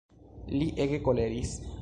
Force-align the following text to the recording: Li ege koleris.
Li 0.55 0.69
ege 0.87 1.01
koleris. 1.09 1.55